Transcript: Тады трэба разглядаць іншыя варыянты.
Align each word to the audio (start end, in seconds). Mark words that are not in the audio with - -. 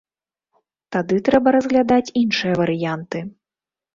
Тады 0.95 1.19
трэба 1.27 1.47
разглядаць 1.57 2.13
іншыя 2.23 2.53
варыянты. 2.61 3.21